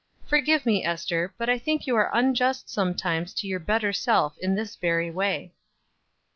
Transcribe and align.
Forgive 0.25 0.65
me, 0.65 0.83
Ester, 0.83 1.31
but 1.37 1.47
I 1.47 1.59
think 1.59 1.85
you 1.85 1.95
are 1.95 2.09
unjust 2.11 2.67
sometimes 2.71 3.35
to 3.35 3.45
your 3.47 3.59
better 3.59 3.93
self 3.93 4.35
in 4.39 4.55
this 4.55 4.75
very 4.75 5.11
way." 5.11 5.53